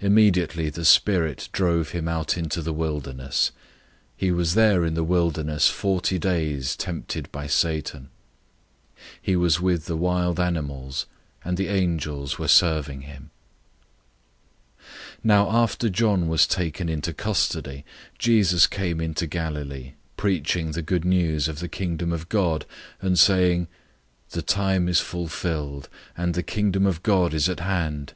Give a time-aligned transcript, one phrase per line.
[0.00, 3.52] 001:012 Immediately the Spirit drove him out into the wilderness.
[4.14, 8.08] 001:013 He was there in the wilderness forty days tempted by Satan.
[9.22, 11.06] He was with the wild animals;
[11.44, 13.30] and the angels were serving him.
[14.78, 14.80] 001:014
[15.22, 17.84] Now after John was taken into custody,
[18.18, 22.66] Jesus came into Galilee, preaching the Good News of the Kingdom of God,
[23.00, 23.68] 001:015 and saying,
[24.30, 28.14] "The time is fulfilled, and the Kingdom of God is at hand!